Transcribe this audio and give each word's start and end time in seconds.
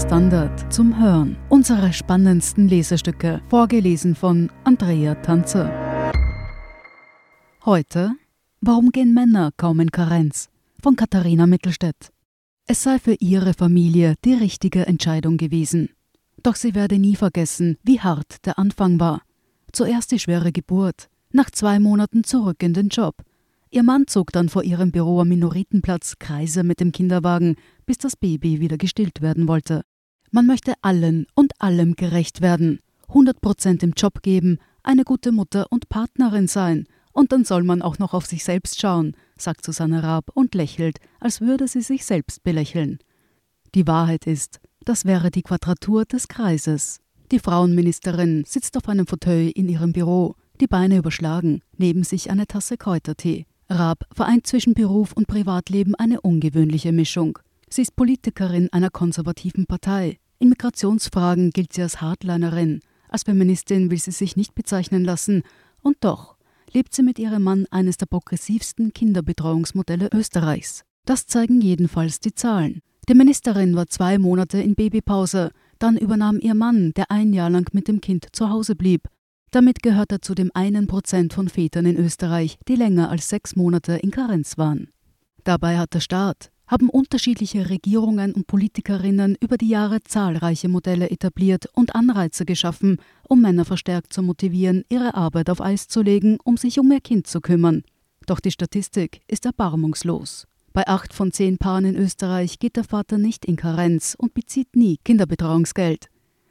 Standard 0.00 0.72
zum 0.72 0.98
Hören. 0.98 1.36
Unsere 1.50 1.92
spannendsten 1.92 2.68
Lesestücke, 2.68 3.42
vorgelesen 3.50 4.14
von 4.14 4.50
Andrea 4.64 5.14
Tanzer. 5.16 5.70
Heute 7.66 8.12
Warum 8.62 8.92
gehen 8.92 9.12
Männer 9.12 9.50
kaum 9.58 9.78
in 9.78 9.90
Karenz? 9.90 10.48
von 10.82 10.96
Katharina 10.96 11.46
Mittelstädt. 11.46 12.12
Es 12.66 12.82
sei 12.82 12.98
für 12.98 13.14
ihre 13.20 13.52
Familie 13.52 14.14
die 14.24 14.32
richtige 14.32 14.86
Entscheidung 14.86 15.36
gewesen. 15.36 15.90
Doch 16.42 16.56
sie 16.56 16.74
werde 16.74 16.98
nie 16.98 17.16
vergessen, 17.16 17.76
wie 17.82 18.00
hart 18.00 18.46
der 18.46 18.58
Anfang 18.58 18.98
war. 18.98 19.20
Zuerst 19.70 20.12
die 20.12 20.18
schwere 20.18 20.50
Geburt, 20.50 21.10
nach 21.30 21.50
zwei 21.50 21.78
Monaten 21.78 22.24
zurück 22.24 22.62
in 22.62 22.72
den 22.72 22.88
Job. 22.88 23.16
Ihr 23.70 23.82
Mann 23.82 24.06
zog 24.06 24.32
dann 24.32 24.48
vor 24.48 24.64
ihrem 24.64 24.92
Büro 24.92 25.20
am 25.20 25.28
Minoritenplatz 25.28 26.18
Kreise 26.18 26.64
mit 26.64 26.80
dem 26.80 26.90
Kinderwagen, 26.90 27.56
bis 27.86 27.98
das 27.98 28.16
Baby 28.16 28.60
wieder 28.60 28.78
gestillt 28.78 29.20
werden 29.20 29.46
wollte. 29.46 29.84
Man 30.30 30.46
möchte 30.46 30.74
allen 30.82 31.26
und 31.34 31.60
allem 31.60 31.96
gerecht 31.96 32.40
werden, 32.40 32.80
100 33.08 33.40
Prozent 33.40 33.82
im 33.82 33.92
Job 33.96 34.22
geben, 34.22 34.58
eine 34.82 35.04
gute 35.04 35.32
Mutter 35.32 35.66
und 35.70 35.88
Partnerin 35.88 36.46
sein, 36.46 36.86
und 37.12 37.32
dann 37.32 37.44
soll 37.44 37.64
man 37.64 37.82
auch 37.82 37.98
noch 37.98 38.14
auf 38.14 38.26
sich 38.26 38.44
selbst 38.44 38.80
schauen, 38.80 39.16
sagt 39.36 39.64
Susanne 39.64 40.02
Raab 40.02 40.30
und 40.34 40.54
lächelt, 40.54 40.98
als 41.18 41.40
würde 41.40 41.66
sie 41.66 41.80
sich 41.80 42.04
selbst 42.04 42.44
belächeln. 42.44 42.98
Die 43.74 43.86
Wahrheit 43.86 44.26
ist, 44.26 44.60
das 44.84 45.04
wäre 45.04 45.32
die 45.32 45.42
Quadratur 45.42 46.04
des 46.04 46.28
Kreises. 46.28 47.00
Die 47.32 47.40
Frauenministerin 47.40 48.44
sitzt 48.46 48.76
auf 48.76 48.88
einem 48.88 49.06
Fauteuil 49.06 49.50
in 49.54 49.68
ihrem 49.68 49.92
Büro, 49.92 50.36
die 50.60 50.68
Beine 50.68 50.98
überschlagen, 50.98 51.62
neben 51.76 52.04
sich 52.04 52.30
eine 52.30 52.46
Tasse 52.46 52.76
Kräutertee. 52.76 53.46
Raab 53.68 54.04
vereint 54.12 54.46
zwischen 54.46 54.74
Beruf 54.74 55.12
und 55.12 55.26
Privatleben 55.26 55.94
eine 55.96 56.20
ungewöhnliche 56.20 56.92
Mischung. 56.92 57.38
Sie 57.68 57.82
ist 57.82 57.96
Politikerin 57.96 58.68
einer 58.72 58.90
konservativen 58.90 59.66
Partei. 59.66 60.19
In 60.40 60.48
Migrationsfragen 60.48 61.50
gilt 61.50 61.74
sie 61.74 61.82
als 61.82 62.00
Hardlinerin. 62.00 62.80
Als 63.10 63.24
Feministin 63.24 63.90
will 63.90 63.98
sie 63.98 64.10
sich 64.10 64.36
nicht 64.36 64.54
bezeichnen 64.54 65.04
lassen. 65.04 65.42
Und 65.82 65.98
doch 66.00 66.36
lebt 66.72 66.94
sie 66.94 67.02
mit 67.02 67.18
ihrem 67.18 67.42
Mann 67.42 67.66
eines 67.70 67.98
der 67.98 68.06
progressivsten 68.06 68.94
Kinderbetreuungsmodelle 68.94 70.08
Österreichs. 70.14 70.82
Das 71.04 71.26
zeigen 71.26 71.60
jedenfalls 71.60 72.20
die 72.20 72.34
Zahlen. 72.34 72.80
Die 73.06 73.14
Ministerin 73.14 73.76
war 73.76 73.88
zwei 73.88 74.18
Monate 74.18 74.62
in 74.62 74.74
Babypause, 74.74 75.50
dann 75.78 75.98
übernahm 75.98 76.38
ihr 76.40 76.54
Mann, 76.54 76.92
der 76.94 77.10
ein 77.10 77.34
Jahr 77.34 77.50
lang 77.50 77.68
mit 77.74 77.86
dem 77.86 78.00
Kind 78.00 78.28
zu 78.32 78.48
Hause 78.48 78.76
blieb. 78.76 79.08
Damit 79.50 79.82
gehört 79.82 80.12
er 80.12 80.22
zu 80.22 80.34
dem 80.34 80.50
einen 80.54 80.86
Prozent 80.86 81.34
von 81.34 81.48
Vätern 81.48 81.84
in 81.84 81.96
Österreich, 81.96 82.56
die 82.66 82.76
länger 82.76 83.10
als 83.10 83.28
sechs 83.28 83.56
Monate 83.56 83.94
in 83.94 84.10
Karenz 84.10 84.56
waren. 84.56 84.88
Dabei 85.44 85.76
hat 85.76 85.92
der 85.92 86.00
Staat, 86.00 86.50
haben 86.70 86.88
unterschiedliche 86.88 87.68
Regierungen 87.68 88.32
und 88.32 88.46
Politikerinnen 88.46 89.36
über 89.40 89.56
die 89.56 89.68
Jahre 89.68 90.02
zahlreiche 90.04 90.68
Modelle 90.68 91.10
etabliert 91.10 91.66
und 91.74 91.96
Anreize 91.96 92.44
geschaffen, 92.44 92.98
um 93.28 93.42
Männer 93.42 93.64
verstärkt 93.64 94.12
zu 94.12 94.22
motivieren, 94.22 94.84
ihre 94.88 95.14
Arbeit 95.14 95.50
auf 95.50 95.60
Eis 95.60 95.88
zu 95.88 96.00
legen, 96.00 96.38
um 96.44 96.56
sich 96.56 96.78
um 96.78 96.90
ihr 96.92 97.00
Kind 97.00 97.26
zu 97.26 97.40
kümmern. 97.40 97.82
Doch 98.26 98.38
die 98.38 98.52
Statistik 98.52 99.20
ist 99.26 99.46
erbarmungslos. 99.46 100.46
Bei 100.72 100.86
acht 100.86 101.12
von 101.12 101.32
zehn 101.32 101.58
Paaren 101.58 101.84
in 101.84 101.96
Österreich 101.96 102.60
geht 102.60 102.76
der 102.76 102.84
Vater 102.84 103.18
nicht 103.18 103.44
in 103.44 103.56
Karenz 103.56 104.14
und 104.16 104.34
bezieht 104.34 104.76
nie 104.76 104.98
Kinderbetreuungsgeld. 105.04 106.06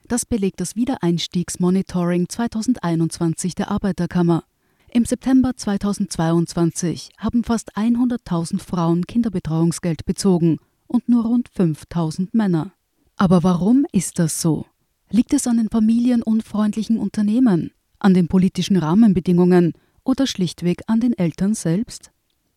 Das 0.09 0.25
belegt 0.25 0.59
das 0.59 0.75
Wiedereinstiegsmonitoring 0.75 2.28
2021 2.28 3.56
der 3.56 3.72
Arbeiterkammer. 3.72 4.44
Im 4.91 5.05
September 5.05 5.55
2022 5.55 7.11
haben 7.19 7.44
fast 7.44 7.77
100.000 7.77 8.59
Frauen 8.59 9.05
Kinderbetreuungsgeld 9.05 10.03
bezogen 10.03 10.57
und 10.88 11.07
nur 11.07 11.25
rund 11.25 11.47
5.000 11.51 12.29
Männer. 12.31 12.73
Aber 13.16 13.44
warum 13.44 13.85
ist 13.91 14.17
das 14.17 14.41
so? 14.41 14.66
Liegt 15.11 15.33
es 15.33 15.45
an 15.45 15.57
den 15.57 15.69
familienunfreundlichen 15.69 16.97
Unternehmen, 16.97 17.72
an 18.00 18.16
den 18.16 18.27
politischen 18.27 18.77
Rahmenbedingungen 18.77 19.73
oder 20.03 20.25
schlichtweg 20.25 20.81
an 20.88 21.00
den 21.00 21.13
Eltern 21.13 21.53
selbst? 21.53 22.09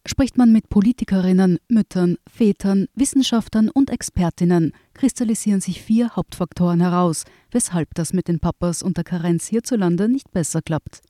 Spricht 0.07 0.39
man 0.39 0.53
mit 0.53 0.71
Politikerinnen, 0.71 1.59
Müttern, 1.69 2.17
Vätern, 2.27 2.87
Wissenschaftlern 2.95 3.69
und 3.69 3.91
Expertinnen, 3.91 4.73
kristallisieren 4.95 5.61
sich 5.61 5.83
vier 5.83 6.17
Hauptfaktoren 6.17 6.81
heraus, 6.81 7.25
weshalb 7.51 7.95
das 7.95 8.15
mit 8.15 8.27
den 8.27 8.41
Papas 8.41 8.83
und 8.83 8.97
der 8.97 9.05
Karenz 9.05 9.47
hierzulande 9.47 10.09
nicht 10.09 10.33
besser 10.33 10.63
klappt. 10.63 11.03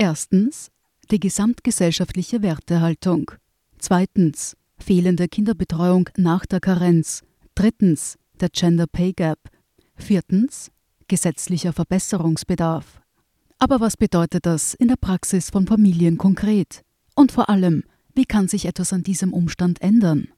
Erstens 0.00 0.70
die 1.10 1.18
gesamtgesellschaftliche 1.18 2.40
Wertehaltung. 2.40 3.32
Zweitens 3.80 4.56
fehlende 4.78 5.26
Kinderbetreuung 5.26 6.08
nach 6.16 6.46
der 6.46 6.60
Karenz. 6.60 7.22
Drittens 7.56 8.16
der 8.38 8.48
Gender 8.50 8.86
Pay 8.86 9.12
Gap. 9.12 9.40
Viertens 9.96 10.70
gesetzlicher 11.08 11.72
Verbesserungsbedarf. 11.72 13.00
Aber 13.58 13.80
was 13.80 13.96
bedeutet 13.96 14.46
das 14.46 14.72
in 14.74 14.86
der 14.86 14.94
Praxis 14.94 15.50
von 15.50 15.66
Familien 15.66 16.16
konkret? 16.16 16.84
Und 17.16 17.32
vor 17.32 17.48
allem, 17.48 17.82
wie 18.14 18.24
kann 18.24 18.46
sich 18.46 18.66
etwas 18.66 18.92
an 18.92 19.02
diesem 19.02 19.32
Umstand 19.32 19.82
ändern? 19.82 20.28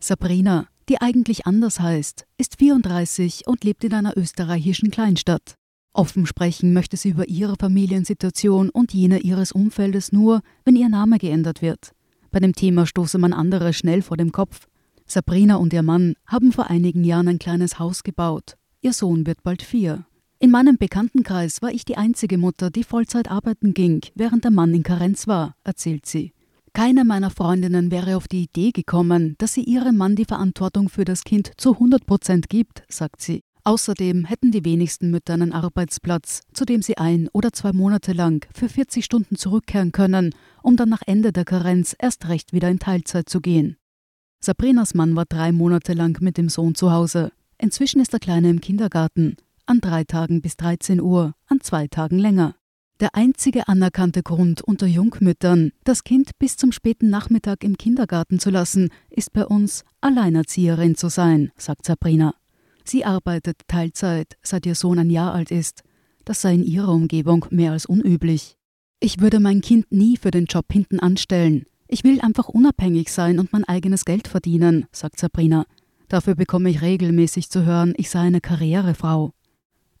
Sabrina, 0.00 0.66
die 0.90 1.00
eigentlich 1.00 1.46
anders 1.46 1.80
heißt, 1.80 2.26
ist 2.36 2.58
34 2.58 3.46
und 3.46 3.64
lebt 3.64 3.84
in 3.84 3.94
einer 3.94 4.18
österreichischen 4.18 4.90
Kleinstadt. 4.90 5.54
Offen 5.94 6.26
sprechen 6.26 6.72
möchte 6.72 6.96
sie 6.96 7.10
über 7.10 7.28
ihre 7.28 7.54
Familiensituation 7.58 8.68
und 8.68 8.92
jene 8.92 9.20
ihres 9.20 9.52
Umfeldes 9.52 10.10
nur, 10.10 10.42
wenn 10.64 10.74
ihr 10.74 10.88
Name 10.88 11.18
geändert 11.18 11.62
wird. 11.62 11.92
Bei 12.32 12.40
dem 12.40 12.52
Thema 12.52 12.84
stoße 12.84 13.16
man 13.16 13.32
andere 13.32 13.72
schnell 13.72 14.02
vor 14.02 14.16
dem 14.16 14.32
Kopf. 14.32 14.66
Sabrina 15.06 15.54
und 15.54 15.72
ihr 15.72 15.84
Mann 15.84 16.14
haben 16.26 16.50
vor 16.50 16.68
einigen 16.68 17.04
Jahren 17.04 17.28
ein 17.28 17.38
kleines 17.38 17.78
Haus 17.78 18.02
gebaut. 18.02 18.56
Ihr 18.80 18.92
Sohn 18.92 19.24
wird 19.24 19.44
bald 19.44 19.62
vier. 19.62 20.04
In 20.40 20.50
meinem 20.50 20.78
Bekanntenkreis 20.78 21.62
war 21.62 21.70
ich 21.70 21.84
die 21.84 21.96
einzige 21.96 22.38
Mutter, 22.38 22.70
die 22.70 22.82
Vollzeit 22.82 23.30
arbeiten 23.30 23.72
ging, 23.72 24.00
während 24.16 24.42
der 24.42 24.50
Mann 24.50 24.74
in 24.74 24.82
Karenz 24.82 25.28
war, 25.28 25.54
erzählt 25.62 26.06
sie. 26.06 26.32
Keine 26.72 27.04
meiner 27.04 27.30
Freundinnen 27.30 27.92
wäre 27.92 28.16
auf 28.16 28.26
die 28.26 28.42
Idee 28.42 28.72
gekommen, 28.72 29.36
dass 29.38 29.54
sie 29.54 29.62
ihrem 29.62 29.96
Mann 29.96 30.16
die 30.16 30.24
Verantwortung 30.24 30.88
für 30.88 31.04
das 31.04 31.22
Kind 31.22 31.52
zu 31.56 31.74
100 31.74 32.04
Prozent 32.04 32.48
gibt, 32.48 32.82
sagt 32.88 33.22
sie. 33.22 33.44
Außerdem 33.64 34.26
hätten 34.26 34.50
die 34.50 34.64
wenigsten 34.64 35.10
Mütter 35.10 35.32
einen 35.32 35.52
Arbeitsplatz, 35.52 36.42
zu 36.52 36.66
dem 36.66 36.82
sie 36.82 36.98
ein 36.98 37.28
oder 37.32 37.52
zwei 37.52 37.72
Monate 37.72 38.12
lang 38.12 38.46
für 38.54 38.68
40 38.68 39.02
Stunden 39.04 39.36
zurückkehren 39.36 39.90
können, 39.90 40.34
um 40.62 40.76
dann 40.76 40.90
nach 40.90 41.02
Ende 41.06 41.32
der 41.32 41.46
Karenz 41.46 41.96
erst 41.98 42.28
recht 42.28 42.52
wieder 42.52 42.68
in 42.68 42.78
Teilzeit 42.78 43.28
zu 43.28 43.40
gehen. 43.40 43.78
Sabrinas 44.40 44.92
Mann 44.92 45.16
war 45.16 45.24
drei 45.24 45.50
Monate 45.50 45.94
lang 45.94 46.20
mit 46.20 46.36
dem 46.36 46.50
Sohn 46.50 46.74
zu 46.74 46.92
Hause. 46.92 47.32
Inzwischen 47.56 48.02
ist 48.02 48.12
der 48.12 48.20
Kleine 48.20 48.50
im 48.50 48.60
Kindergarten 48.60 49.36
an 49.66 49.80
drei 49.80 50.04
Tagen 50.04 50.42
bis 50.42 50.58
13 50.58 51.00
Uhr, 51.00 51.34
an 51.46 51.60
zwei 51.62 51.88
Tagen 51.88 52.18
länger. 52.18 52.54
Der 53.00 53.14
einzige 53.14 53.66
anerkannte 53.66 54.22
Grund 54.22 54.60
unter 54.62 54.86
Jungmüttern, 54.86 55.72
das 55.84 56.04
Kind 56.04 56.38
bis 56.38 56.56
zum 56.56 56.70
späten 56.70 57.10
Nachmittag 57.10 57.64
im 57.64 57.76
Kindergarten 57.76 58.38
zu 58.38 58.50
lassen, 58.50 58.90
ist 59.10 59.32
bei 59.32 59.46
uns 59.46 59.84
Alleinerzieherin 60.00 60.94
zu 60.94 61.08
sein, 61.08 61.50
sagt 61.56 61.86
Sabrina. 61.86 62.34
Sie 62.84 63.04
arbeitet 63.04 63.62
Teilzeit, 63.66 64.36
seit 64.42 64.66
ihr 64.66 64.74
Sohn 64.74 64.98
ein 64.98 65.10
Jahr 65.10 65.34
alt 65.34 65.50
ist. 65.50 65.82
Das 66.24 66.42
sei 66.42 66.54
in 66.54 66.64
ihrer 66.64 66.90
Umgebung 66.90 67.46
mehr 67.50 67.72
als 67.72 67.86
unüblich. 67.86 68.56
Ich 69.00 69.20
würde 69.20 69.40
mein 69.40 69.60
Kind 69.60 69.90
nie 69.90 70.16
für 70.16 70.30
den 70.30 70.46
Job 70.46 70.66
hinten 70.70 71.00
anstellen. 71.00 71.64
Ich 71.88 72.04
will 72.04 72.20
einfach 72.20 72.48
unabhängig 72.48 73.12
sein 73.12 73.38
und 73.38 73.52
mein 73.52 73.64
eigenes 73.64 74.04
Geld 74.04 74.28
verdienen, 74.28 74.86
sagt 74.92 75.18
Sabrina. 75.18 75.64
Dafür 76.08 76.34
bekomme 76.34 76.70
ich 76.70 76.82
regelmäßig 76.82 77.50
zu 77.50 77.64
hören, 77.64 77.94
ich 77.96 78.10
sei 78.10 78.20
eine 78.20 78.40
Karrierefrau. 78.40 79.32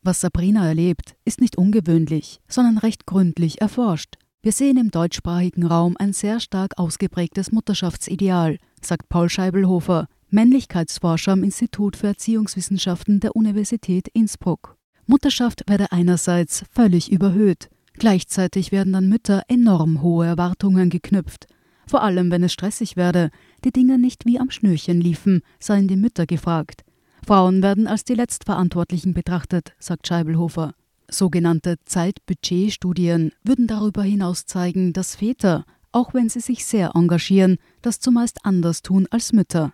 Was 0.02 0.20
Sabrina 0.20 0.66
erlebt, 0.66 1.16
ist 1.24 1.40
nicht 1.40 1.56
ungewöhnlich, 1.56 2.40
sondern 2.46 2.78
recht 2.78 3.06
gründlich 3.06 3.60
erforscht. 3.60 4.16
Wir 4.42 4.52
sehen 4.52 4.76
im 4.76 4.90
deutschsprachigen 4.90 5.64
Raum 5.64 5.96
ein 5.98 6.12
sehr 6.12 6.40
stark 6.40 6.78
ausgeprägtes 6.78 7.50
Mutterschaftsideal, 7.52 8.58
sagt 8.82 9.08
Paul 9.08 9.30
Scheibelhofer, 9.30 10.06
Männlichkeitsforscher 10.34 11.30
am 11.30 11.44
Institut 11.44 11.96
für 11.96 12.08
Erziehungswissenschaften 12.08 13.20
der 13.20 13.36
Universität 13.36 14.08
Innsbruck. 14.08 14.76
Mutterschaft 15.06 15.62
werde 15.68 15.92
einerseits 15.92 16.64
völlig 16.72 17.12
überhöht, 17.12 17.70
gleichzeitig 17.92 18.72
werden 18.72 18.96
an 18.96 19.08
Mütter 19.08 19.44
enorm 19.46 20.02
hohe 20.02 20.26
Erwartungen 20.26 20.90
geknüpft. 20.90 21.46
Vor 21.86 22.02
allem, 22.02 22.32
wenn 22.32 22.42
es 22.42 22.52
stressig 22.52 22.96
werde, 22.96 23.30
die 23.64 23.70
Dinge 23.70 23.96
nicht 23.96 24.26
wie 24.26 24.40
am 24.40 24.50
Schnürchen 24.50 25.00
liefen, 25.00 25.40
seien 25.60 25.86
die 25.86 25.96
Mütter 25.96 26.26
gefragt. 26.26 26.82
Frauen 27.24 27.62
werden 27.62 27.86
als 27.86 28.02
die 28.02 28.14
Letztverantwortlichen 28.14 29.14
betrachtet, 29.14 29.72
sagt 29.78 30.08
Scheibelhofer. 30.08 30.74
Sogenannte 31.08 31.76
Zeitbudgetstudien 31.84 33.30
würden 33.44 33.68
darüber 33.68 34.02
hinaus 34.02 34.46
zeigen, 34.46 34.92
dass 34.92 35.14
Väter, 35.14 35.64
auch 35.92 36.12
wenn 36.12 36.28
sie 36.28 36.40
sich 36.40 36.64
sehr 36.64 36.96
engagieren, 36.96 37.58
das 37.82 38.00
zumeist 38.00 38.40
anders 38.42 38.82
tun 38.82 39.06
als 39.12 39.32
Mütter. 39.32 39.72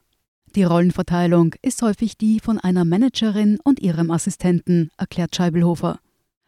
Die 0.56 0.64
Rollenverteilung 0.64 1.55
ist 1.62 1.81
häufig 1.82 2.19
die 2.19 2.41
von 2.41 2.58
einer 2.58 2.85
Managerin 2.85 3.58
und 3.62 3.79
ihrem 3.79 4.11
Assistenten, 4.11 4.91
erklärt 4.99 5.37
Scheibelhofer. 5.37 6.00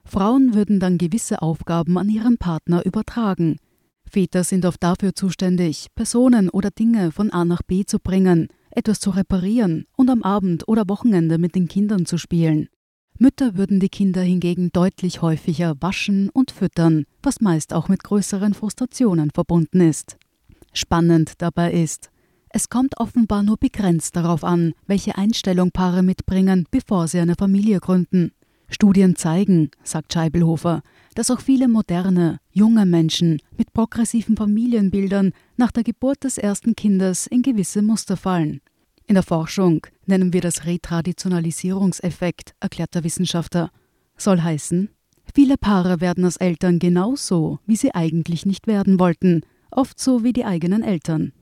Frauen 0.05 0.55
würden 0.55 0.81
dann 0.81 0.99
gewisse 0.99 1.41
Aufgaben 1.41 1.97
an 1.97 2.09
ihren 2.09 2.37
Partner 2.37 2.85
übertragen. 2.85 3.59
Väter 4.05 4.43
sind 4.43 4.67
oft 4.67 4.83
dafür 4.83 5.15
zuständig, 5.15 5.87
Personen 5.95 6.49
oder 6.49 6.71
Dinge 6.71 7.13
von 7.13 7.31
A 7.31 7.45
nach 7.45 7.63
B 7.63 7.85
zu 7.85 8.01
bringen, 8.01 8.49
etwas 8.73 8.99
zu 8.99 9.11
reparieren 9.11 9.87
und 9.97 10.11
am 10.11 10.25
Abend 10.25 10.67
oder 10.67 10.89
Wochenende 10.89 11.39
mit 11.39 11.55
den 11.55 11.69
Kindern 11.69 12.05
zu 12.05 12.19
spielen. 12.19 12.69
Mütter 13.19 13.57
würden 13.57 13.79
die 13.79 13.89
Kinder 13.89 14.23
hingegen 14.23 14.71
deutlich 14.73 15.23
häufiger 15.23 15.77
waschen 15.81 16.29
und 16.31 16.51
füttern, 16.51 17.05
was 17.23 17.41
meist 17.41 17.73
auch 17.73 17.89
mit 17.89 18.03
größeren 18.03 18.53
Frustrationen 18.53 19.31
verbunden 19.31 19.81
ist. 19.81 20.17
Spannend 20.73 21.35
dabei 21.39 21.73
ist, 21.73 22.11
es 22.53 22.69
kommt 22.69 22.99
offenbar 22.99 23.43
nur 23.43 23.57
begrenzt 23.57 24.15
darauf 24.15 24.45
an, 24.45 24.75
welche 24.87 25.17
Einstellung 25.17 25.71
Paare 25.71 26.03
mitbringen, 26.03 26.67
bevor 26.71 27.09
sie 27.09 27.19
eine 27.19 27.35
Familie 27.35 27.81
gründen. 27.81 28.33
Studien 28.69 29.17
zeigen, 29.17 29.71
sagt 29.83 30.13
Scheibelhofer, 30.13 30.83
dass 31.15 31.31
auch 31.31 31.41
viele 31.41 31.69
moderne, 31.69 32.39
junge 32.53 32.87
Menschen 32.87 33.41
mit 33.57 33.73
progressiven 33.73 34.37
Familienbildern 34.37 35.33
nach 35.57 35.73
der 35.73 35.83
Geburt 35.83 36.25
des 36.25 36.39
ersten 36.39 36.75
Kindes 36.75 37.27
in 37.27 37.43
gewisse 37.43 37.83
Muster 37.83 38.17
fallen. 38.17 38.61
In 39.07 39.15
der 39.15 39.23
Forschung 39.23 39.87
nennen 40.07 40.33
wir 40.33 40.41
das 40.41 40.65
Retraditionalisierungseffekt, 40.65 42.55
erklärt 42.61 42.95
der 42.95 43.05
Wissenschaftler. 43.05 43.71
Soll 44.17 44.41
heißen, 44.41 44.89
viele 45.35 45.57
Paare 45.57 46.01
werden 46.01 46.25
als 46.25 46.37
Eltern 46.37 46.79
genauso, 46.79 47.59
wie 47.67 47.77
sie 47.77 47.95
eigentlich 47.95 48.47
nicht 48.47 48.67
werden 48.67 48.99
wollten, 48.99 49.43
oft 49.71 49.99
so 49.99 50.23
wie 50.23 50.33
die 50.33 50.45
eigenen 50.45 50.83
Eltern. 50.83 51.33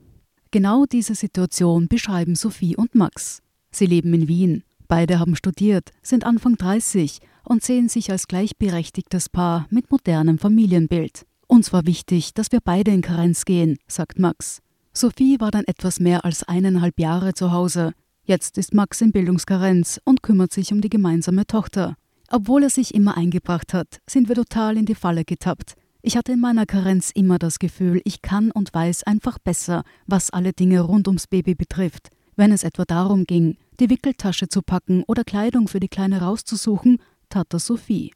Genau 0.51 0.85
diese 0.85 1.15
Situation 1.15 1.87
beschreiben 1.87 2.35
Sophie 2.35 2.75
und 2.75 2.93
Max. 2.93 3.41
Sie 3.71 3.85
leben 3.85 4.13
in 4.13 4.27
Wien. 4.27 4.63
Beide 4.89 5.17
haben 5.17 5.37
studiert, 5.37 5.91
sind 6.03 6.25
Anfang 6.25 6.57
30 6.57 7.19
und 7.45 7.63
sehen 7.63 7.87
sich 7.87 8.11
als 8.11 8.27
gleichberechtigtes 8.27 9.29
Paar 9.29 9.65
mit 9.69 9.89
modernem 9.89 10.37
Familienbild. 10.37 11.25
Uns 11.47 11.71
war 11.71 11.85
wichtig, 11.85 12.33
dass 12.33 12.51
wir 12.51 12.59
beide 12.61 12.91
in 12.91 13.01
Karenz 13.01 13.45
gehen, 13.45 13.77
sagt 13.87 14.19
Max. 14.19 14.59
Sophie 14.91 15.39
war 15.39 15.51
dann 15.51 15.63
etwas 15.63 16.01
mehr 16.01 16.25
als 16.25 16.43
eineinhalb 16.43 16.99
Jahre 16.99 17.33
zu 17.33 17.53
Hause. 17.53 17.93
Jetzt 18.25 18.57
ist 18.57 18.73
Max 18.73 18.99
in 18.99 19.13
Bildungskarenz 19.13 20.01
und 20.03 20.21
kümmert 20.21 20.51
sich 20.51 20.73
um 20.73 20.81
die 20.81 20.89
gemeinsame 20.89 21.47
Tochter. 21.47 21.95
Obwohl 22.29 22.63
er 22.63 22.69
sich 22.69 22.93
immer 22.93 23.15
eingebracht 23.15 23.73
hat, 23.73 23.99
sind 24.05 24.27
wir 24.27 24.35
total 24.35 24.75
in 24.75 24.85
die 24.85 24.95
Falle 24.95 25.23
getappt. 25.23 25.75
Ich 26.03 26.17
hatte 26.17 26.31
in 26.31 26.39
meiner 26.39 26.65
Karenz 26.65 27.11
immer 27.11 27.37
das 27.37 27.59
Gefühl, 27.59 28.01
ich 28.05 28.21
kann 28.21 28.49
und 28.51 28.73
weiß 28.73 29.03
einfach 29.03 29.37
besser, 29.37 29.83
was 30.07 30.31
alle 30.31 30.51
Dinge 30.51 30.81
rund 30.81 31.07
ums 31.07 31.27
Baby 31.27 31.53
betrifft. 31.53 32.09
Wenn 32.35 32.51
es 32.51 32.63
etwa 32.63 32.85
darum 32.85 33.25
ging, 33.25 33.57
die 33.79 33.89
Wickeltasche 33.89 34.47
zu 34.47 34.63
packen 34.63 35.03
oder 35.07 35.23
Kleidung 35.23 35.67
für 35.67 35.79
die 35.79 35.89
Kleine 35.89 36.21
rauszusuchen, 36.21 36.97
tat 37.29 37.47
das 37.49 37.67
Sophie. 37.67 38.13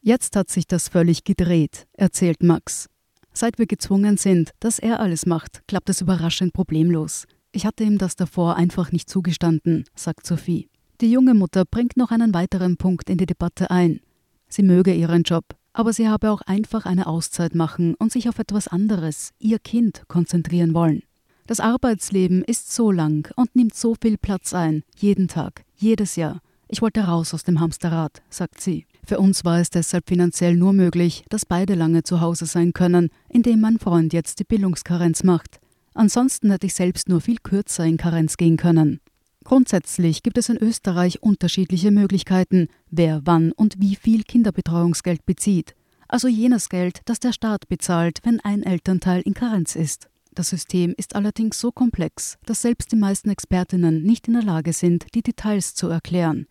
Jetzt 0.00 0.36
hat 0.36 0.50
sich 0.50 0.66
das 0.66 0.88
völlig 0.88 1.24
gedreht, 1.24 1.86
erzählt 1.92 2.42
Max. 2.42 2.88
Seit 3.32 3.58
wir 3.58 3.66
gezwungen 3.66 4.16
sind, 4.16 4.52
dass 4.60 4.78
er 4.78 5.00
alles 5.00 5.26
macht, 5.26 5.62
klappt 5.66 5.88
es 5.88 6.02
überraschend 6.02 6.52
problemlos. 6.52 7.26
Ich 7.50 7.66
hatte 7.66 7.82
ihm 7.84 7.98
das 7.98 8.14
davor 8.14 8.56
einfach 8.56 8.92
nicht 8.92 9.10
zugestanden, 9.10 9.84
sagt 9.94 10.26
Sophie. 10.26 10.68
Die 11.00 11.10
junge 11.10 11.34
Mutter 11.34 11.64
bringt 11.64 11.96
noch 11.96 12.10
einen 12.12 12.32
weiteren 12.34 12.76
Punkt 12.76 13.10
in 13.10 13.18
die 13.18 13.26
Debatte 13.26 13.70
ein. 13.70 14.00
Sie 14.48 14.62
möge 14.62 14.94
ihren 14.94 15.22
Job, 15.22 15.44
aber 15.72 15.92
sie 15.92 16.08
habe 16.08 16.30
auch 16.30 16.42
einfach 16.42 16.86
eine 16.86 17.06
Auszeit 17.06 17.54
machen 17.54 17.94
und 17.94 18.12
sich 18.12 18.28
auf 18.28 18.38
etwas 18.38 18.68
anderes, 18.68 19.30
ihr 19.38 19.58
Kind, 19.58 20.04
konzentrieren 20.08 20.74
wollen. 20.74 21.02
Das 21.46 21.60
Arbeitsleben 21.60 22.42
ist 22.42 22.72
so 22.72 22.90
lang 22.90 23.32
und 23.36 23.54
nimmt 23.56 23.74
so 23.74 23.94
viel 24.00 24.16
Platz 24.16 24.54
ein, 24.54 24.84
jeden 24.96 25.28
Tag, 25.28 25.64
jedes 25.76 26.16
Jahr. 26.16 26.40
Ich 26.68 26.80
wollte 26.80 27.02
raus 27.02 27.34
aus 27.34 27.44
dem 27.44 27.60
Hamsterrad, 27.60 28.22
sagt 28.30 28.60
sie. 28.60 28.86
Für 29.04 29.18
uns 29.18 29.44
war 29.44 29.58
es 29.60 29.68
deshalb 29.68 30.08
finanziell 30.08 30.56
nur 30.56 30.72
möglich, 30.72 31.24
dass 31.28 31.44
beide 31.44 31.74
lange 31.74 32.02
zu 32.02 32.22
Hause 32.22 32.46
sein 32.46 32.72
können, 32.72 33.10
indem 33.28 33.60
mein 33.60 33.78
Freund 33.78 34.14
jetzt 34.14 34.38
die 34.38 34.44
Bildungskarenz 34.44 35.22
macht. 35.22 35.60
Ansonsten 35.92 36.50
hätte 36.50 36.66
ich 36.66 36.72
selbst 36.72 37.10
nur 37.10 37.20
viel 37.20 37.36
kürzer 37.42 37.84
in 37.84 37.98
Karenz 37.98 38.38
gehen 38.38 38.56
können. 38.56 39.01
Grundsätzlich 39.44 40.22
gibt 40.22 40.38
es 40.38 40.48
in 40.48 40.56
Österreich 40.56 41.22
unterschiedliche 41.22 41.90
Möglichkeiten, 41.90 42.68
wer 42.90 43.22
wann 43.24 43.52
und 43.52 43.80
wie 43.80 43.96
viel 43.96 44.22
Kinderbetreuungsgeld 44.22 45.26
bezieht, 45.26 45.74
also 46.08 46.28
jenes 46.28 46.68
Geld, 46.68 47.00
das 47.06 47.20
der 47.20 47.32
Staat 47.32 47.68
bezahlt, 47.68 48.18
wenn 48.22 48.40
ein 48.40 48.62
Elternteil 48.62 49.22
in 49.22 49.34
Karenz 49.34 49.76
ist. 49.76 50.08
Das 50.34 50.48
System 50.50 50.94
ist 50.96 51.14
allerdings 51.14 51.60
so 51.60 51.72
komplex, 51.72 52.38
dass 52.46 52.62
selbst 52.62 52.92
die 52.92 52.96
meisten 52.96 53.28
Expertinnen 53.28 54.02
nicht 54.02 54.28
in 54.28 54.34
der 54.34 54.42
Lage 54.42 54.72
sind, 54.72 55.06
die 55.14 55.22
Details 55.22 55.74
zu 55.74 55.88
erklären. 55.88 56.46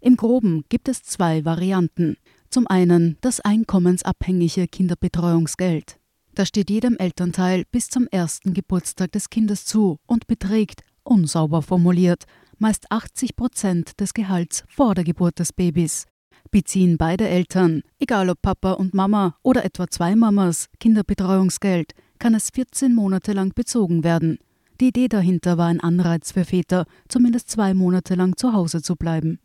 Im 0.00 0.16
groben 0.16 0.64
gibt 0.68 0.88
es 0.88 1.02
zwei 1.02 1.44
Varianten. 1.44 2.16
Zum 2.48 2.66
einen 2.66 3.18
das 3.20 3.40
einkommensabhängige 3.40 4.66
Kinderbetreuungsgeld. 4.66 5.98
Das 6.34 6.48
steht 6.48 6.70
jedem 6.70 6.96
Elternteil 6.96 7.64
bis 7.70 7.88
zum 7.88 8.08
ersten 8.08 8.54
Geburtstag 8.54 9.12
des 9.12 9.30
Kindes 9.30 9.64
zu 9.64 9.98
und 10.06 10.26
beträgt 10.26 10.82
unsauber 11.04 11.62
formuliert, 11.62 12.24
meist 12.58 12.90
80 12.90 13.36
Prozent 13.36 14.00
des 14.00 14.14
Gehalts 14.14 14.64
vor 14.68 14.94
der 14.94 15.04
Geburt 15.04 15.38
des 15.38 15.52
Babys. 15.52 16.06
Beziehen 16.50 16.96
beide 16.96 17.28
Eltern, 17.28 17.82
egal 17.98 18.28
ob 18.28 18.42
Papa 18.42 18.72
und 18.72 18.94
Mama 18.94 19.36
oder 19.42 19.64
etwa 19.64 19.86
zwei 19.88 20.16
Mamas, 20.16 20.66
Kinderbetreuungsgeld, 20.78 21.92
kann 22.18 22.34
es 22.34 22.50
14 22.50 22.94
Monate 22.94 23.32
lang 23.32 23.54
bezogen 23.54 24.04
werden. 24.04 24.38
Die 24.80 24.88
Idee 24.88 25.08
dahinter 25.08 25.58
war 25.58 25.68
ein 25.68 25.80
Anreiz 25.80 26.32
für 26.32 26.44
Väter, 26.44 26.86
zumindest 27.08 27.50
zwei 27.50 27.74
Monate 27.74 28.14
lang 28.14 28.36
zu 28.36 28.52
Hause 28.52 28.82
zu 28.82 28.96
bleiben. 28.96 29.38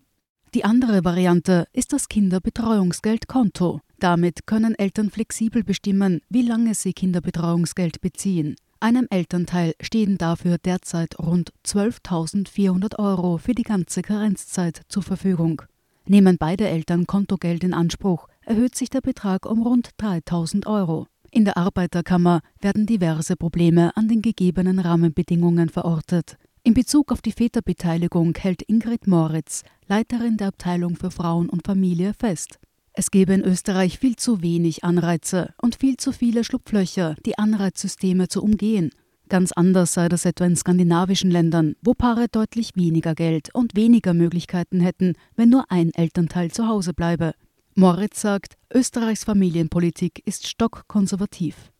Die 0.53 0.63
andere 0.63 1.03
Variante 1.03 1.67
ist 1.73 1.91
das 1.91 2.07
Kinderbetreuungsgeldkonto. 2.07 3.81
Damit 3.99 4.47
können 4.47 4.75
Eltern 4.75 5.09
flexibel 5.09 5.63
bestimmen, 5.63 6.21
wie 6.29 6.43
lange 6.43 6.73
sie 6.73 6.93
Kinderbetreuungsgeld 6.93 7.99
beziehen. 7.99 8.55
Einem 8.79 9.07
Elternteil 9.09 9.73
stehen 9.81 10.17
dafür 10.17 10.57
derzeit 10.57 11.17
rund 11.17 11.53
12.400 11.65 12.99
Euro 12.99 13.37
für 13.37 13.55
die 13.55 13.63
ganze 13.63 14.01
Karenzzeit 14.01 14.81
zur 14.89 15.03
Verfügung. 15.03 15.61
Nehmen 16.07 16.37
beide 16.37 16.67
Eltern 16.67 17.07
Kontogeld 17.07 17.63
in 17.63 17.73
Anspruch, 17.73 18.27
erhöht 18.45 18.75
sich 18.75 18.89
der 18.89 19.01
Betrag 19.01 19.45
um 19.45 19.63
rund 19.63 19.91
3.000 19.99 20.67
Euro. 20.67 21.07
In 21.31 21.45
der 21.45 21.57
Arbeiterkammer 21.57 22.41
werden 22.61 22.85
diverse 22.85 23.35
Probleme 23.35 23.95
an 23.97 24.07
den 24.07 24.21
gegebenen 24.21 24.79
Rahmenbedingungen 24.79 25.69
verortet. 25.69 26.37
In 26.63 26.73
Bezug 26.73 27.11
auf 27.11 27.21
die 27.21 27.31
Väterbeteiligung 27.31 28.35
hält 28.37 28.61
Ingrid 28.63 29.07
Moritz, 29.07 29.63
Leiterin 29.87 30.37
der 30.37 30.47
Abteilung 30.47 30.95
für 30.95 31.11
Frauen 31.11 31.49
und 31.49 31.65
Familie, 31.65 32.13
fest. 32.13 32.59
Es 32.97 33.11
gebe 33.11 33.33
in 33.33 33.43
Österreich 33.43 33.99
viel 33.99 34.15
zu 34.15 34.41
wenig 34.41 34.85
Anreize 34.85 35.53
und 35.61 35.75
viel 35.75 35.97
zu 35.97 36.13
viele 36.13 36.45
Schlupflöcher, 36.45 37.15
die 37.25 37.37
Anreizsysteme 37.37 38.29
zu 38.29 38.41
umgehen. 38.41 38.89
Ganz 39.27 39.51
anders 39.51 39.93
sei 39.93 40.07
das 40.07 40.23
etwa 40.23 40.45
in 40.45 40.55
skandinavischen 40.55 41.29
Ländern, 41.29 41.75
wo 41.81 41.93
Paare 41.93 42.27
deutlich 42.31 42.71
weniger 42.75 43.13
Geld 43.13 43.53
und 43.53 43.75
weniger 43.75 44.13
Möglichkeiten 44.13 44.79
hätten, 44.79 45.15
wenn 45.35 45.49
nur 45.49 45.69
ein 45.69 45.93
Elternteil 45.93 46.51
zu 46.51 46.69
Hause 46.69 46.93
bleibe. 46.93 47.33
Moritz 47.75 48.21
sagt, 48.21 48.55
Österreichs 48.73 49.25
Familienpolitik 49.25 50.21
ist 50.25 50.47
stockkonservativ. 50.47 51.73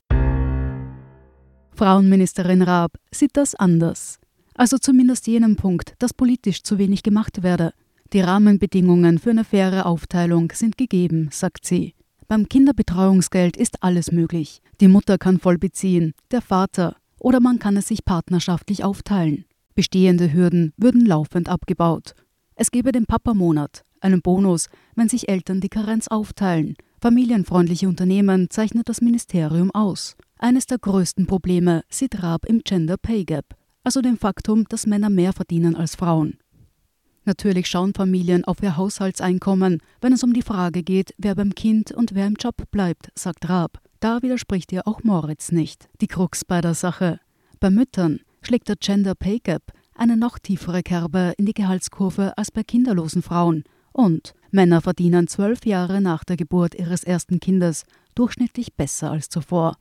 Frauenministerin 1.71 2.61
Raab 2.61 2.97
sieht 3.11 3.37
das 3.37 3.55
anders. 3.55 4.19
Also 4.53 4.77
zumindest 4.77 5.27
jenen 5.27 5.55
Punkt, 5.55 5.93
dass 5.99 6.13
politisch 6.13 6.63
zu 6.63 6.77
wenig 6.77 7.03
gemacht 7.03 7.41
werde. 7.41 7.71
Die 8.13 8.21
Rahmenbedingungen 8.21 9.19
für 9.19 9.31
eine 9.31 9.43
faire 9.43 9.85
Aufteilung 9.85 10.51
sind 10.53 10.77
gegeben, 10.77 11.29
sagt 11.31 11.65
sie. 11.65 11.95
Beim 12.27 12.47
Kinderbetreuungsgeld 12.47 13.57
ist 13.57 13.83
alles 13.83 14.11
möglich. 14.11 14.61
Die 14.81 14.87
Mutter 14.87 15.17
kann 15.17 15.39
voll 15.39 15.57
beziehen, 15.57 16.13
der 16.31 16.41
Vater 16.41 16.95
oder 17.19 17.39
man 17.39 17.59
kann 17.59 17.77
es 17.77 17.87
sich 17.87 18.05
partnerschaftlich 18.05 18.83
aufteilen. 18.83 19.45
Bestehende 19.73 20.31
Hürden 20.31 20.73
würden 20.77 21.05
laufend 21.05 21.49
abgebaut. 21.49 22.13
Es 22.55 22.71
gebe 22.71 22.91
den 22.91 23.05
Papa-Monat, 23.05 23.83
einen 23.99 24.21
Bonus, 24.21 24.69
wenn 24.95 25.09
sich 25.09 25.27
Eltern 25.27 25.59
die 25.59 25.69
Karenz 25.69 26.07
aufteilen. 26.07 26.75
Familienfreundliche 27.01 27.87
Unternehmen 27.87 28.49
zeichnet 28.49 28.87
das 28.87 29.01
Ministerium 29.01 29.71
aus. 29.71 30.15
Eines 30.39 30.65
der 30.65 30.77
größten 30.77 31.27
Probleme 31.27 31.83
sieht 31.89 32.21
Raab 32.23 32.45
im 32.45 32.61
Gender 32.63 32.97
Pay 32.97 33.25
Gap, 33.25 33.55
also 33.83 34.01
dem 34.01 34.17
Faktum, 34.17 34.65
dass 34.69 34.87
Männer 34.87 35.09
mehr 35.09 35.33
verdienen 35.33 35.75
als 35.75 35.95
Frauen. 35.95 36.37
Natürlich 37.25 37.67
schauen 37.67 37.93
Familien 37.93 38.45
auf 38.45 38.61
ihr 38.61 38.77
Haushaltseinkommen, 38.77 39.81
wenn 39.99 40.13
es 40.13 40.23
um 40.23 40.33
die 40.33 40.43
Frage 40.43 40.83
geht, 40.83 41.13
wer 41.17 41.35
beim 41.35 41.55
Kind 41.55 41.91
und 41.91 42.13
wer 42.13 42.27
im 42.27 42.35
Job 42.35 42.55
bleibt, 42.71 43.11
sagt 43.15 43.49
Raab. 43.49 43.79
Da 43.99 44.21
widerspricht 44.21 44.71
ihr 44.71 44.87
auch 44.87 45.03
Moritz 45.03 45.51
nicht. 45.51 45.89
Die 46.01 46.07
Krux 46.07 46.45
bei 46.45 46.61
der 46.61 46.75
Sache. 46.75 47.19
Bei 47.59 47.71
Müttern 47.71 48.19
schlägt 48.43 48.69
der 48.69 48.75
Gender 48.75 49.15
Pay 49.15 49.39
Gap 49.39 49.73
eine 49.95 50.17
noch 50.17 50.37
tiefere 50.37 50.83
Kerbe 50.83 51.33
in 51.37 51.45
die 51.45 51.53
Gehaltskurve 51.53 52.37
als 52.37 52.51
bei 52.51 52.63
kinderlosen 52.63 53.23
Frauen. 53.23 53.63
Und 53.91 54.33
Männer 54.51 54.81
verdienen 54.81 55.27
zwölf 55.27 55.65
Jahre 55.65 56.01
nach 56.01 56.23
der 56.25 56.37
Geburt 56.37 56.75
ihres 56.75 57.03
ersten 57.03 57.39
Kindes 57.39 57.83
durchschnittlich 58.13 58.75
besser 58.75 59.11
als 59.11 59.29
zuvor. 59.29 59.77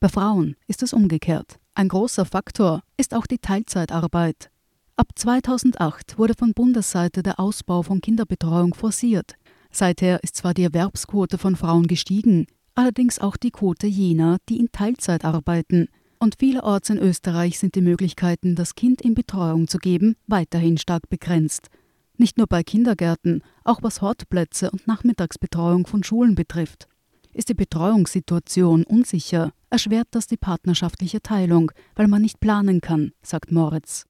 Bei 0.00 0.08
Frauen 0.08 0.56
ist 0.66 0.82
es 0.82 0.92
umgekehrt. 0.92 1.58
Ein 1.74 1.88
großer 1.88 2.24
Faktor 2.24 2.82
ist 2.96 3.14
auch 3.14 3.26
die 3.26 3.38
Teilzeitarbeit. 3.38 4.50
Ab 4.98 5.12
2008 5.14 6.18
wurde 6.18 6.34
von 6.36 6.54
Bundesseite 6.54 7.22
der 7.22 7.38
Ausbau 7.38 7.84
von 7.84 8.00
Kinderbetreuung 8.00 8.74
forciert. 8.74 9.34
Seither 9.70 10.24
ist 10.24 10.34
zwar 10.34 10.54
die 10.54 10.64
Erwerbsquote 10.64 11.38
von 11.38 11.54
Frauen 11.54 11.86
gestiegen, 11.86 12.48
allerdings 12.74 13.20
auch 13.20 13.36
die 13.36 13.52
Quote 13.52 13.86
jener, 13.86 14.38
die 14.48 14.58
in 14.58 14.72
Teilzeit 14.72 15.24
arbeiten. 15.24 15.86
Und 16.18 16.34
vielerorts 16.40 16.90
in 16.90 16.98
Österreich 16.98 17.60
sind 17.60 17.76
die 17.76 17.80
Möglichkeiten, 17.80 18.56
das 18.56 18.74
Kind 18.74 19.00
in 19.00 19.14
Betreuung 19.14 19.68
zu 19.68 19.78
geben, 19.78 20.16
weiterhin 20.26 20.78
stark 20.78 21.08
begrenzt. 21.08 21.68
Nicht 22.16 22.36
nur 22.36 22.48
bei 22.48 22.64
Kindergärten, 22.64 23.44
auch 23.62 23.84
was 23.84 24.02
Hortplätze 24.02 24.68
und 24.68 24.88
Nachmittagsbetreuung 24.88 25.86
von 25.86 26.02
Schulen 26.02 26.34
betrifft. 26.34 26.88
Ist 27.32 27.50
die 27.50 27.54
Betreuungssituation 27.54 28.82
unsicher, 28.82 29.52
erschwert 29.70 30.08
das 30.10 30.26
die 30.26 30.36
partnerschaftliche 30.36 31.22
Teilung, 31.22 31.70
weil 31.94 32.08
man 32.08 32.22
nicht 32.22 32.40
planen 32.40 32.80
kann, 32.80 33.12
sagt 33.22 33.52
Moritz. 33.52 34.07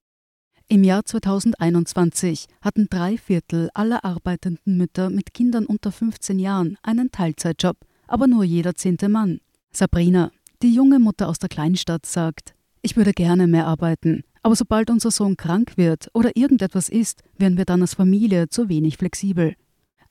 Im 0.70 0.84
Jahr 0.84 1.02
2021 1.02 2.46
hatten 2.60 2.88
drei 2.90 3.16
Viertel 3.16 3.70
aller 3.72 4.04
arbeitenden 4.04 4.76
Mütter 4.76 5.08
mit 5.08 5.32
Kindern 5.32 5.64
unter 5.64 5.90
15 5.90 6.38
Jahren 6.38 6.76
einen 6.82 7.10
Teilzeitjob, 7.10 7.78
aber 8.06 8.26
nur 8.26 8.44
jeder 8.44 8.74
zehnte 8.74 9.08
Mann. 9.08 9.40
Sabrina, 9.72 10.30
die 10.60 10.74
junge 10.74 10.98
Mutter 10.98 11.30
aus 11.30 11.38
der 11.38 11.48
Kleinstadt, 11.48 12.04
sagt, 12.04 12.54
ich 12.82 12.98
würde 12.98 13.14
gerne 13.14 13.46
mehr 13.46 13.66
arbeiten, 13.66 14.24
aber 14.42 14.56
sobald 14.56 14.90
unser 14.90 15.10
Sohn 15.10 15.38
krank 15.38 15.78
wird 15.78 16.10
oder 16.12 16.36
irgendetwas 16.36 16.90
ist, 16.90 17.22
werden 17.38 17.56
wir 17.56 17.64
dann 17.64 17.80
als 17.80 17.94
Familie 17.94 18.50
zu 18.50 18.68
wenig 18.68 18.98
flexibel. 18.98 19.54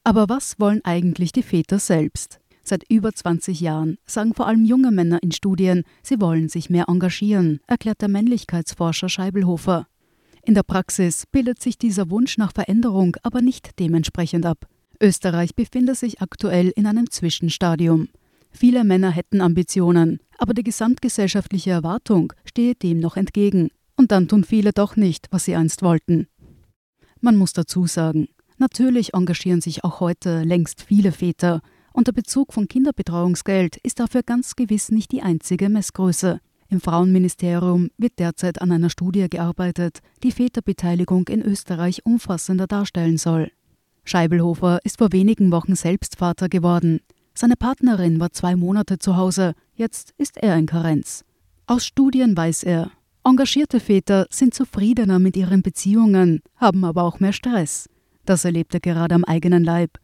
Aber 0.03 0.27
was 0.27 0.59
wollen 0.59 0.83
eigentlich 0.83 1.31
die 1.33 1.43
Väter 1.43 1.77
selbst? 1.77 2.39
Seit 2.63 2.83
über 2.89 3.13
20 3.13 3.61
Jahren 3.61 3.99
sagen 4.07 4.33
vor 4.33 4.47
allem 4.47 4.65
junge 4.65 4.89
Männer 4.89 5.21
in 5.21 5.31
Studien, 5.31 5.83
sie 6.01 6.19
wollen 6.19 6.49
sich 6.49 6.71
mehr 6.71 6.85
engagieren, 6.89 7.59
erklärt 7.67 8.01
der 8.01 8.09
Männlichkeitsforscher 8.09 9.07
Scheibelhofer. 9.07 9.85
In 10.48 10.54
der 10.54 10.63
Praxis 10.63 11.25
bildet 11.30 11.62
sich 11.62 11.77
dieser 11.77 12.10
Wunsch 12.10 12.38
nach 12.38 12.54
Veränderung 12.54 13.18
aber 13.22 13.42
nicht 13.42 13.72
dementsprechend 13.80 14.46
ab. 14.46 14.66
Österreich 15.01 15.56
befindet 15.56 15.98
sich 15.98 16.22
aktuell 16.22 16.70
in 16.70 16.86
einem 16.86 17.12
Zwischenstadium. 17.12 18.08
Viele 18.51 18.86
Männer 18.86 19.12
hätten 19.12 19.42
Ambitionen, 19.42 20.22
aber 20.38 20.54
die 20.54 20.63
gesamtgesellschaftliche 20.63 21.72
Erwartung 21.72 22.32
stehe 22.46 22.75
dem 22.75 23.01
noch 23.01 23.18
entgegen. 23.18 23.72
Und 23.98 24.13
dann 24.13 24.30
tun 24.30 24.46
viele 24.46 24.72
doch 24.72 24.96
nicht, 24.96 25.27
was 25.32 25.44
sie 25.44 25.56
einst 25.58 25.82
wollten. 25.82 26.27
Man 27.20 27.36
muss 27.36 27.51
dazu 27.51 27.86
sagen, 27.86 28.30
natürlich 28.58 29.16
engagieren 29.16 29.60
sich 29.60 29.84
auch 29.84 30.00
heute 30.00 30.44
längst 30.44 30.82
viele 30.82 31.12
Väter, 31.12 31.62
und 31.92 32.08
der 32.08 32.13
Bezug 32.13 32.54
von 32.54 32.70
Kinderbetreuungsgeld 32.70 33.75
ist 33.84 34.00
dafür 34.00 34.24
ganz 34.24 34.56
gewiss 34.56 34.92
nicht 34.92 35.12
die 35.12 35.24
einzige 35.24 35.68
Messgröße. 35.68 36.39
Im 36.69 36.81
Frauenministerium 36.81 37.89
wird 37.97 38.19
derzeit 38.19 38.62
an 38.62 38.71
einer 38.71 38.89
Studie 38.89 39.29
gearbeitet, 39.29 40.00
die 40.24 40.31
Väterbeteiligung 40.31 41.27
in 41.29 41.41
Österreich 41.41 42.05
umfassender 42.05 42.67
darstellen 42.67 43.17
soll. 43.17 43.51
Scheibelhofer 44.03 44.79
ist 44.83 44.97
vor 44.97 45.12
wenigen 45.12 45.51
Wochen 45.51 45.75
selbst 45.75 46.17
Vater 46.17 46.50
geworden. 46.50 47.00
Seine 47.33 47.55
Partnerin 47.55 48.19
war 48.19 48.31
zwei 48.31 48.55
Monate 48.55 49.00
zu 49.00 49.15
Hause, 49.15 49.53
jetzt 49.75 50.13
ist 50.17 50.38
er 50.38 50.57
in 50.57 50.65
Karenz. 50.65 51.24
Aus 51.67 51.86
Studien 51.86 52.36
weiß 52.36 52.63
er, 52.63 52.91
engagierte 53.24 53.79
Väter 53.79 54.27
sind 54.29 54.53
zufriedener 54.53 55.19
mit 55.19 55.38
ihren 55.38 55.62
Beziehungen, 55.62 56.41
haben 56.55 56.83
aber 56.83 57.03
auch 57.03 57.19
mehr 57.19 57.33
Stress. 57.33 57.89
Das 58.25 58.43
erlebt 58.43 58.74
er 58.74 58.81
gerade 58.81 59.15
am 59.15 59.24
eigenen 59.24 59.63
Leib. 59.63 60.00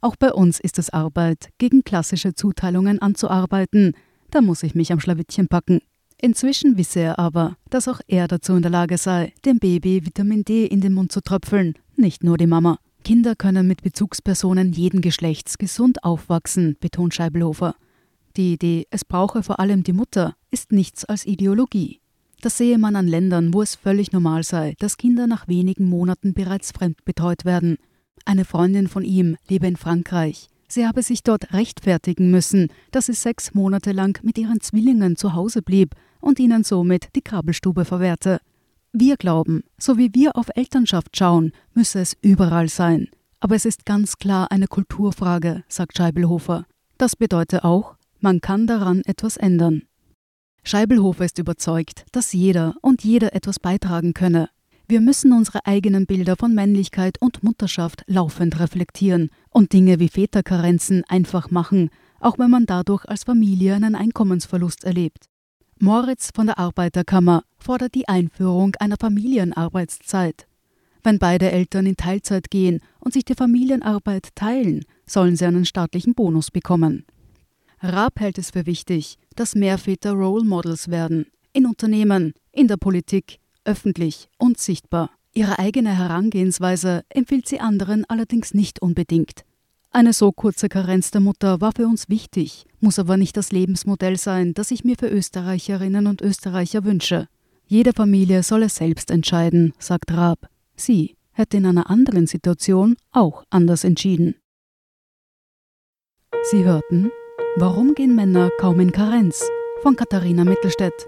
Auch 0.00 0.16
bei 0.16 0.32
uns 0.32 0.58
ist 0.58 0.78
es 0.78 0.90
Arbeit, 0.90 1.50
gegen 1.58 1.84
klassische 1.84 2.34
Zuteilungen 2.34 3.00
anzuarbeiten. 3.00 3.94
Da 4.30 4.40
muss 4.40 4.62
ich 4.62 4.74
mich 4.74 4.92
am 4.92 5.00
Schlawittchen 5.00 5.48
packen. 5.48 5.80
Inzwischen 6.20 6.76
wisse 6.76 7.00
er 7.00 7.18
aber, 7.20 7.56
dass 7.70 7.86
auch 7.86 8.00
er 8.08 8.26
dazu 8.26 8.54
in 8.54 8.62
der 8.62 8.72
Lage 8.72 8.98
sei, 8.98 9.32
dem 9.44 9.60
Baby 9.60 10.04
Vitamin 10.04 10.44
D 10.44 10.66
in 10.66 10.80
den 10.80 10.92
Mund 10.92 11.12
zu 11.12 11.20
tröpfeln, 11.20 11.74
nicht 11.96 12.24
nur 12.24 12.36
die 12.36 12.48
Mama. 12.48 12.78
Kinder 13.04 13.36
können 13.36 13.68
mit 13.68 13.82
Bezugspersonen 13.82 14.72
jeden 14.72 15.00
Geschlechts 15.00 15.58
gesund 15.58 16.02
aufwachsen, 16.02 16.76
betont 16.80 17.14
Scheibelhofer. 17.14 17.76
Die 18.36 18.54
Idee, 18.54 18.86
es 18.90 19.04
brauche 19.04 19.44
vor 19.44 19.60
allem 19.60 19.84
die 19.84 19.92
Mutter, 19.92 20.34
ist 20.50 20.72
nichts 20.72 21.04
als 21.04 21.24
Ideologie. 21.24 22.00
Das 22.40 22.58
sehe 22.58 22.78
man 22.78 22.96
an 22.96 23.06
Ländern, 23.06 23.54
wo 23.54 23.62
es 23.62 23.76
völlig 23.76 24.10
normal 24.10 24.42
sei, 24.42 24.74
dass 24.80 24.96
Kinder 24.96 25.28
nach 25.28 25.46
wenigen 25.46 25.86
Monaten 25.86 26.34
bereits 26.34 26.72
fremdbetreut 26.72 27.44
werden. 27.44 27.78
Eine 28.24 28.44
Freundin 28.44 28.88
von 28.88 29.04
ihm 29.04 29.36
lebe 29.48 29.68
in 29.68 29.76
Frankreich. 29.76 30.48
Sie 30.66 30.86
habe 30.86 31.02
sich 31.02 31.22
dort 31.22 31.52
rechtfertigen 31.52 32.30
müssen, 32.30 32.68
dass 32.90 33.06
sie 33.06 33.14
sechs 33.14 33.54
Monate 33.54 33.92
lang 33.92 34.22
mit 34.22 34.36
ihren 34.36 34.60
Zwillingen 34.60 35.16
zu 35.16 35.34
Hause 35.34 35.62
blieb 35.62 35.94
und 36.28 36.38
ihnen 36.38 36.62
somit 36.62 37.08
die 37.16 37.22
Krabbelstube 37.22 37.86
verwehrte. 37.86 38.40
Wir 38.92 39.16
glauben, 39.16 39.64
so 39.78 39.96
wie 39.96 40.14
wir 40.14 40.36
auf 40.36 40.50
Elternschaft 40.54 41.16
schauen, 41.16 41.52
müsse 41.72 42.00
es 42.00 42.16
überall 42.20 42.68
sein. 42.68 43.08
Aber 43.40 43.54
es 43.54 43.64
ist 43.64 43.86
ganz 43.86 44.18
klar 44.18 44.50
eine 44.50 44.66
Kulturfrage, 44.66 45.64
sagt 45.68 45.96
Scheibelhofer. 45.96 46.66
Das 46.98 47.16
bedeutet 47.16 47.64
auch, 47.64 47.96
man 48.20 48.42
kann 48.42 48.66
daran 48.66 49.02
etwas 49.06 49.38
ändern. 49.38 49.82
Scheibelhofer 50.64 51.24
ist 51.24 51.38
überzeugt, 51.38 52.04
dass 52.12 52.34
jeder 52.34 52.74
und 52.82 53.04
jeder 53.04 53.34
etwas 53.34 53.58
beitragen 53.58 54.12
könne, 54.12 54.50
wir 54.90 55.02
müssen 55.02 55.34
unsere 55.34 55.66
eigenen 55.66 56.06
Bilder 56.06 56.36
von 56.36 56.54
Männlichkeit 56.54 57.20
und 57.20 57.42
Mutterschaft 57.42 58.04
laufend 58.06 58.58
reflektieren 58.58 59.28
und 59.50 59.74
Dinge 59.74 60.00
wie 60.00 60.08
Väterkarenzen 60.08 61.04
einfach 61.08 61.50
machen, 61.50 61.90
auch 62.20 62.38
wenn 62.38 62.50
man 62.50 62.64
dadurch 62.64 63.04
als 63.04 63.24
Familie 63.24 63.74
einen 63.74 63.94
Einkommensverlust 63.94 64.84
erlebt. 64.84 65.28
Moritz 65.80 66.30
von 66.34 66.46
der 66.46 66.58
Arbeiterkammer 66.58 67.44
fordert 67.56 67.94
die 67.94 68.08
Einführung 68.08 68.74
einer 68.80 68.96
Familienarbeitszeit. 68.98 70.48
Wenn 71.04 71.20
beide 71.20 71.52
Eltern 71.52 71.86
in 71.86 71.96
Teilzeit 71.96 72.50
gehen 72.50 72.80
und 72.98 73.12
sich 73.12 73.24
die 73.24 73.36
Familienarbeit 73.36 74.30
teilen, 74.34 74.84
sollen 75.06 75.36
sie 75.36 75.46
einen 75.46 75.64
staatlichen 75.64 76.14
Bonus 76.14 76.50
bekommen. 76.50 77.06
Raab 77.80 78.18
hält 78.18 78.38
es 78.38 78.50
für 78.50 78.66
wichtig, 78.66 79.18
dass 79.36 79.54
mehr 79.54 79.78
Väter 79.78 80.12
Role 80.12 80.44
Models 80.44 80.88
werden. 80.88 81.26
In 81.52 81.64
Unternehmen, 81.64 82.34
in 82.50 82.66
der 82.66 82.76
Politik, 82.76 83.38
öffentlich 83.64 84.28
und 84.36 84.58
sichtbar. 84.58 85.10
Ihre 85.32 85.60
eigene 85.60 85.96
Herangehensweise 85.96 87.04
empfiehlt 87.08 87.46
sie 87.46 87.60
anderen 87.60 88.04
allerdings 88.08 88.52
nicht 88.52 88.82
unbedingt. 88.82 89.44
Eine 89.90 90.12
so 90.12 90.32
kurze 90.32 90.68
Karenz 90.68 91.10
der 91.10 91.20
Mutter 91.20 91.60
war 91.60 91.72
für 91.72 91.86
uns 91.86 92.08
wichtig, 92.08 92.66
muss 92.80 92.98
aber 92.98 93.16
nicht 93.16 93.36
das 93.36 93.52
Lebensmodell 93.52 94.16
sein, 94.18 94.54
das 94.54 94.70
ich 94.70 94.84
mir 94.84 94.96
für 94.98 95.08
Österreicherinnen 95.08 96.06
und 96.06 96.20
Österreicher 96.20 96.84
wünsche. 96.84 97.28
Jede 97.66 97.92
Familie 97.92 98.42
soll 98.42 98.62
es 98.64 98.76
selbst 98.76 99.10
entscheiden, 99.10 99.72
sagt 99.78 100.12
Raab. 100.12 100.48
Sie 100.76 101.16
hätte 101.32 101.56
in 101.56 101.66
einer 101.66 101.90
anderen 101.90 102.26
Situation 102.26 102.96
auch 103.12 103.44
anders 103.50 103.84
entschieden. 103.84 104.34
Sie 106.50 106.64
hörten 106.64 107.10
Warum 107.56 107.94
gehen 107.94 108.14
Männer 108.14 108.50
kaum 108.58 108.80
in 108.80 108.92
Karenz? 108.92 109.42
von 109.82 109.94
Katharina 109.96 110.44
Mittelstädt. 110.44 111.06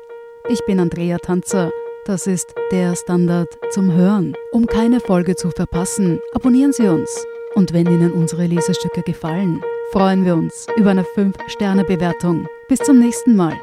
Ich 0.49 0.65
bin 0.65 0.79
Andrea 0.79 1.19
Tanzer 1.19 1.73
das 2.07 2.27
ist 2.27 2.55
der 2.73 2.97
Standard 2.97 3.49
zum 3.71 3.93
Hören. 3.93 4.35
Um 4.53 4.67
keine 4.67 5.01
Folge 5.01 5.37
zu 5.37 5.51
verpassen, 5.51 6.19
abonnieren 6.33 6.73
Sie 6.73 6.89
uns. 6.89 7.27
Und 7.55 7.73
wenn 7.73 7.87
Ihnen 7.87 8.13
unsere 8.13 8.47
Lesestücke 8.47 9.03
gefallen, 9.03 9.63
freuen 9.93 10.25
wir 10.25 10.35
uns 10.35 10.67
über 10.77 10.91
eine 10.91 11.03
5-Sterne-Bewertung. 11.03 12.47
Bis 12.69 12.79
zum 12.79 12.99
nächsten 12.99 13.35
Mal. 13.35 13.55